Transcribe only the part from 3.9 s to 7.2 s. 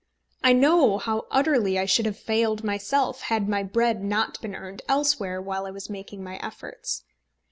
not been earned elsewhere while I was making my efforts.